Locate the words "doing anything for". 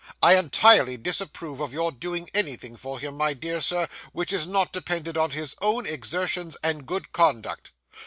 1.91-2.97